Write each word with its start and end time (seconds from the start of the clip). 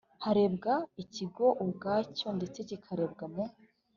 harebwa 0.23 0.73
ikigo 1.03 1.45
ubwacyo 1.63 2.27
ndetse 2.37 2.59
kinarebwa 2.69 3.25
mu 3.33 3.43